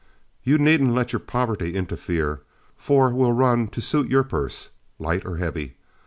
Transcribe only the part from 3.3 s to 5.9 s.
run you to suit your purse, light or heavy.